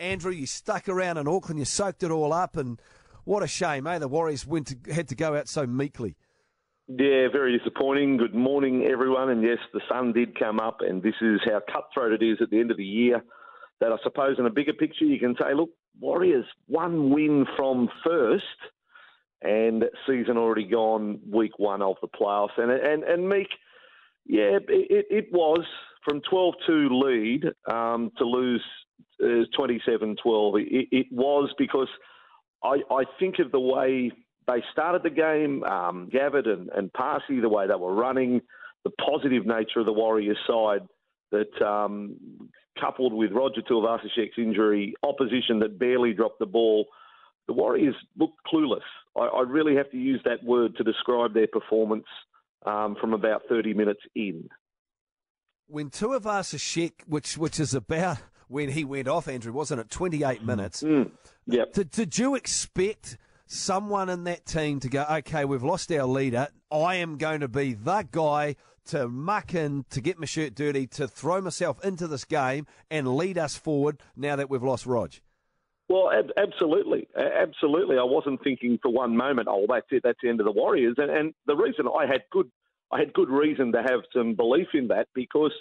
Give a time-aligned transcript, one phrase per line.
[0.00, 2.80] Andrew, you stuck around in Auckland, you soaked it all up, and
[3.24, 3.98] what a shame, eh?
[3.98, 6.16] The Warriors went to, had to go out so meekly.
[6.88, 8.16] Yeah, very disappointing.
[8.16, 9.28] Good morning, everyone.
[9.28, 12.50] And yes, the sun did come up, and this is how cutthroat it is at
[12.50, 13.22] the end of the year.
[13.80, 15.70] That I suppose in a bigger picture, you can say, look,
[16.00, 18.44] Warriors one win from first,
[19.42, 22.58] and season already gone, week one of the playoffs.
[22.58, 23.48] And and and Meek,
[24.26, 25.64] yeah, it, it was
[26.04, 28.64] from 12-2 lead um, to lose
[29.22, 30.16] uh, 27-12.
[30.60, 31.88] It, it was because
[32.62, 34.12] I, I think of the way
[34.46, 38.40] they started the game, um, Gavet and, and Paasi, the way they were running,
[38.84, 40.86] the positive nature of the Warriors side
[41.30, 42.16] that um,
[42.80, 46.86] coupled with Roger Tuivasa-Sheck's injury, opposition that barely dropped the ball,
[47.46, 48.80] the Warriors looked clueless.
[49.16, 52.06] I, I really have to use that word to describe their performance
[52.66, 54.48] um, from about 30 minutes in.
[55.66, 58.18] When Tuivasa-Sheck, which which is about
[58.50, 59.90] when he went off, Andrew, wasn't it?
[59.90, 60.82] 28 minutes.
[60.82, 61.12] Mm,
[61.46, 61.72] yep.
[61.72, 66.48] Did, did you expect someone in that team to go, okay, we've lost our leader.
[66.70, 70.88] I am going to be the guy to muck in, to get my shirt dirty,
[70.88, 75.12] to throw myself into this game and lead us forward now that we've lost Rog?
[75.88, 77.98] Well, ab- absolutely, absolutely.
[77.98, 80.96] I wasn't thinking for one moment, oh, that's it, that's the end of the Warriors.
[80.98, 82.50] And, and the reason I had good,
[82.90, 85.52] I had good reason to have some belief in that because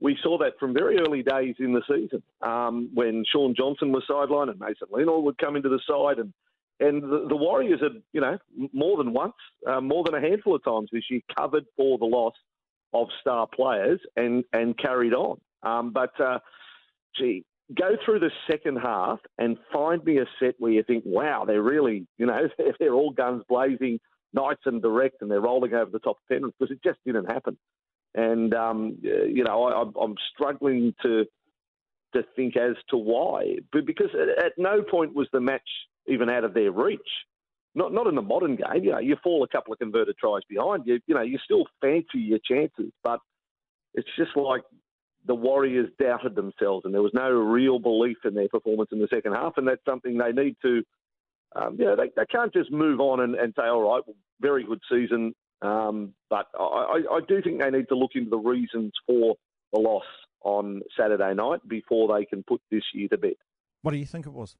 [0.00, 4.04] we saw that from very early days in the season um, when Shaun Johnson was
[4.08, 6.32] sidelined and Mason Lino would come into the side and
[6.80, 8.38] and the, the Warriors had, you know,
[8.72, 9.34] more than once,
[9.66, 12.34] uh, more than a handful of times this year, covered for the loss
[12.92, 15.40] of star players and and carried on.
[15.64, 16.38] Um, but uh,
[17.16, 17.44] gee,
[17.76, 21.62] go through the second half and find me a set where you think, wow, they're
[21.62, 23.98] really, you know, they're all guns blazing,
[24.32, 27.30] nice and direct, and they're rolling over the top of Penrith because it just didn't
[27.30, 27.58] happen.
[28.14, 31.24] And um, you know, I, I'm struggling to
[32.14, 35.68] to think as to why, but because at no point was the match
[36.06, 37.00] even out of their reach.
[37.74, 38.82] Not not in the modern game.
[38.82, 40.84] You know, you fall a couple of converted tries behind.
[40.86, 43.20] You you know, you still fancy your chances, but
[43.94, 44.62] it's just like
[45.26, 49.08] the Warriors doubted themselves, and there was no real belief in their performance in the
[49.12, 50.82] second half, and that's something they need to.
[51.54, 54.16] Um, you know, they, they can't just move on and, and say, all right, well,
[54.40, 55.34] very good season.
[55.60, 59.36] Um, but I, I do think they need to look into the reasons for
[59.72, 60.04] the loss
[60.42, 63.34] on Saturday night before they can put this year to bed.
[63.82, 64.56] What do you think it was?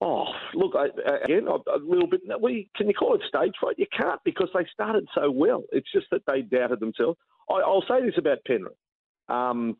[0.00, 0.86] Oh, look, I,
[1.24, 2.20] again, a little bit.
[2.40, 3.78] We can you call it stage fright?
[3.78, 5.64] You can't because they started so well.
[5.72, 7.18] It's just that they doubted themselves.
[7.50, 8.74] I, will say this about Penrith:
[9.28, 9.76] um,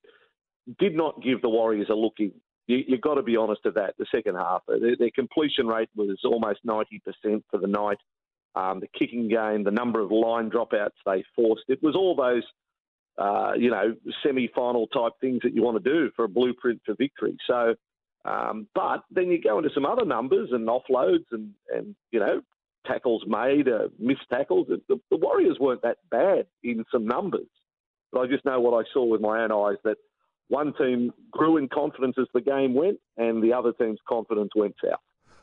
[0.80, 2.32] did not give the Warriors a look in.
[2.66, 3.94] You, have got to be honest of that.
[3.96, 7.98] The second half, their, their completion rate was almost ninety percent for the night.
[8.54, 12.42] Um, the kicking game, the number of line dropouts they forced, it was all those,
[13.16, 16.94] uh, you know, semi-final type things that you want to do for a blueprint for
[16.94, 17.36] victory.
[17.46, 17.74] So
[18.24, 22.42] um, but then you go into some other numbers and offloads and, and you know,
[22.86, 24.66] tackles made, uh, missed tackles.
[24.68, 27.46] The, the, Warriors weren't that bad in some numbers.
[28.12, 29.96] But I just know what I saw with my own eyes that
[30.48, 34.74] one team grew in confidence as the game went, and the other team's confidence went
[34.82, 35.00] south.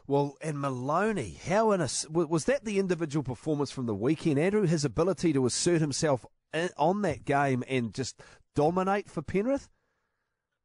[0.08, 4.64] Well, and Maloney, how in a, was that the individual performance from the weekend, Andrew?
[4.64, 8.22] His ability to assert himself uh, on that game and just
[8.56, 9.68] dominate for Penrith?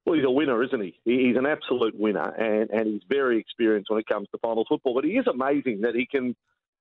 [0.05, 0.99] Well, he's a winner, isn't he?
[1.05, 4.95] He's an absolute winner, and, and he's very experienced when it comes to final football.
[4.95, 6.35] But he is amazing that he can,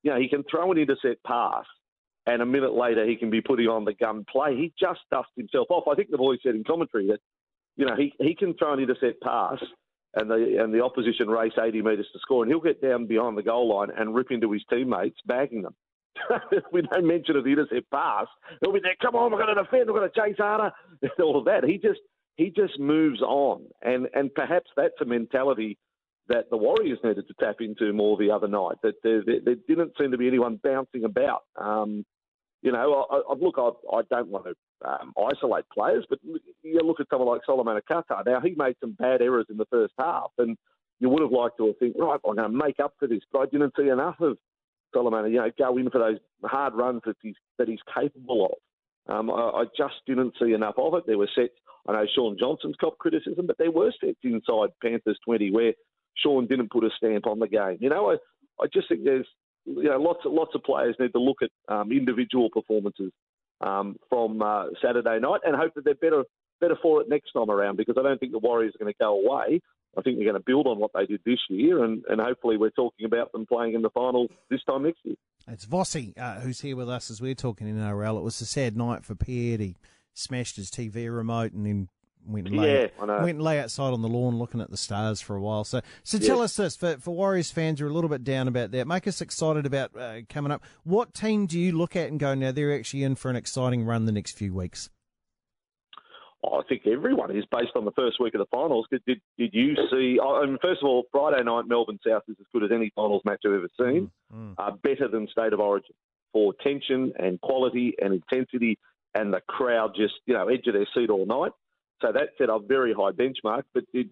[0.03, 1.66] you know, he can throw an intercept pass,
[2.25, 4.56] and a minute later he can be putting on the gun play.
[4.56, 5.88] He just dusts himself off.
[5.90, 7.19] I think the boys said in commentary that,
[7.75, 9.59] you know, he, he can throw an intercept pass,
[10.16, 13.38] and the and the opposition race 80 metres to score, and he'll get down behind
[13.38, 15.75] the goal line and rip into his teammates, bagging them.
[16.74, 18.28] we don't mention of the intercept pass.
[18.62, 18.96] He'll be there.
[19.02, 19.88] Come on, we're going to defend.
[19.88, 20.72] We're going to chase harder.
[21.19, 21.64] All of that.
[21.64, 22.00] He just
[22.36, 25.78] he just moves on, and and perhaps that's a mentality
[26.28, 28.78] that the Warriors needed to tap into more the other night.
[28.84, 31.44] That there, there, there didn't seem to be anyone bouncing about.
[31.56, 32.06] Um,
[32.62, 34.53] you know, I, I, look, I, I don't want to
[34.85, 38.23] um, isolate players, but you look at someone like Solomon Kata.
[38.25, 40.57] Now he made some bad errors in the first half, and
[41.00, 43.21] you would have liked to have think, right, I'm going to make up for this,
[43.31, 44.38] but I didn't see enough of
[44.94, 45.31] Solomon.
[45.31, 49.13] You know, go in for those hard runs that he's that he's capable of.
[49.13, 51.04] Um, I, I, just didn't see enough of it.
[51.07, 51.54] There were sets.
[51.88, 55.74] I know Shaun Johnson's cop criticism, but there were sets inside Panthers 20 where
[56.18, 57.77] Shaun didn't put a stamp on the game.
[57.80, 58.18] You know, I,
[58.62, 59.27] I just think there's
[59.65, 63.12] you know lots of lots of players need to look at um, individual performances
[63.61, 66.23] um, from uh, Saturday night and hope that they're better
[66.59, 68.97] better for it next time around because I don't think the Warriors are going to
[69.00, 69.61] go away.
[69.97, 72.57] I think they're going to build on what they did this year, and, and hopefully
[72.57, 75.15] we're talking about them playing in the final this time next year.
[75.47, 78.17] It's Vossy uh, who's here with us as we're talking in NRL.
[78.17, 79.57] It was a sad night for Pierre.
[79.57, 79.75] He
[80.13, 81.89] smashed his TV remote and then
[82.30, 83.18] went and lay, Yeah, I know.
[83.18, 85.64] went and lay outside on the lawn looking at the stars for a while.
[85.64, 88.48] So, so tell us this for, for Warriors fans who are a little bit down
[88.48, 88.88] about that.
[88.88, 90.64] Make us excited about uh, coming up.
[90.84, 93.84] What team do you look at and go, now they're actually in for an exciting
[93.86, 94.90] run the next few weeks?
[96.44, 98.86] I think everyone is based on the first week of the finals.
[98.90, 100.18] Did, did, did you see?
[100.24, 103.22] I mean, first of all, Friday night Melbourne South is as good as any finals
[103.26, 104.10] match I've ever seen.
[104.34, 105.94] Mm, Uh, better than State of Origin
[106.31, 108.78] for tension and quality and intensity,
[109.16, 111.52] and the crowd just you know edge of their seat all night.
[112.01, 113.63] So that set a very high benchmark.
[113.74, 114.07] But it,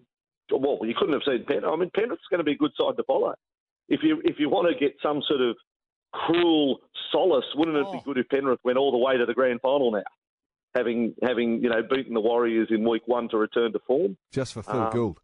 [0.50, 1.64] well, you couldn't have seen Penrith.
[1.72, 3.34] I mean, Penrith's going to be a good side to follow.
[3.88, 5.56] If you if you want to get some sort of
[6.12, 6.80] cruel
[7.12, 7.92] solace, wouldn't it Oh.
[7.92, 10.02] be good if Penrith went all the way to the grand final now?
[10.74, 14.52] Having having you know beaten the Warriors in week one to return to form, Just
[14.54, 15.18] for Phil Um, Gould.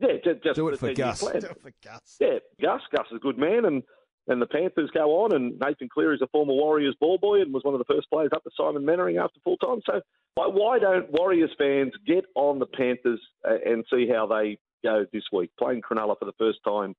[0.00, 1.20] yeah, just, just Do it for 10-year Gus.
[1.20, 1.40] plan.
[1.42, 2.16] For Gus.
[2.20, 2.80] Yeah, Gus.
[2.90, 3.82] Gus is a good man, and,
[4.28, 5.34] and the Panthers go on.
[5.34, 8.08] And Nathan Cleary is a former Warriors ball boy and was one of the first
[8.10, 9.80] players up to Simon Mannering after full time.
[9.84, 10.00] So
[10.40, 15.04] why, why don't Warriors fans get on the Panthers uh, and see how they go
[15.12, 16.94] this week, playing Cronulla for the first time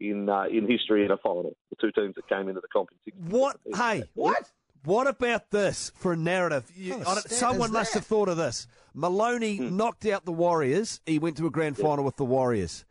[0.00, 1.56] in uh, in history in a final?
[1.70, 3.18] The two teams that came into the competition.
[3.30, 3.58] What?
[3.74, 4.50] Hey, What?
[4.84, 6.70] What about this for a narrative?
[6.74, 7.98] You, What kind of I don't- stat someone must that?
[8.00, 8.68] have thought of this.
[8.94, 9.76] Maloney Hmm.
[9.76, 11.00] knocked out the Warriors.
[11.04, 12.84] He went to a grand final with the Warriors.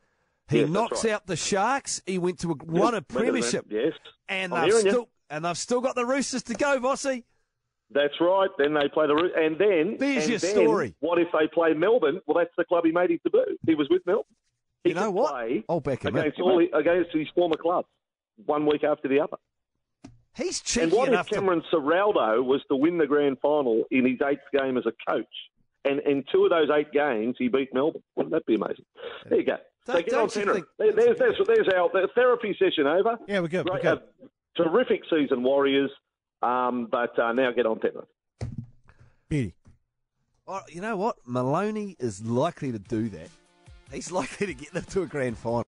[0.49, 1.13] He Yes, knocks right.
[1.13, 2.01] out the Sharks.
[2.05, 3.93] He went to a, won a premiership, Yes,
[4.29, 4.91] and I'm they've hearing you.
[4.91, 7.25] still and they've still got the Roosters to go, Bossy.
[7.91, 8.49] That's right.
[8.57, 10.95] Then they play the and then There's and your then story.
[10.99, 12.19] What if they play Melbourne?
[12.25, 13.57] Well, that's the club he made his debut.
[13.65, 14.25] He was with Melbourne.
[14.83, 15.31] He You know what?
[15.31, 16.17] play him in.
[16.17, 17.87] against all against his former clubs,
[18.45, 19.37] one week after the other.
[20.35, 21.35] He's And cheeky what if enough to.
[21.35, 25.25] Cameron Ciraldo was to win the grand final in his eighth game as a coach?
[25.85, 28.03] And in two of those eight games, he beat Melbourne.
[28.15, 28.85] Wouldn't that be amazing?
[29.29, 29.57] There you go.
[29.85, 33.17] so Don't- get don't on you think- There- There's, there's, there's our therapy session over.
[33.27, 33.67] Yeah, we're good.
[33.69, 34.01] We're good.
[34.55, 35.89] terrific season, Warriors.
[36.41, 38.05] Um, but uh, now get on Penrith.
[39.29, 39.53] Beauty.
[40.47, 41.17] Oh, you know what?
[41.25, 43.29] Maloney is likely to do that.
[43.91, 45.63] He's likely to get them to a grand final.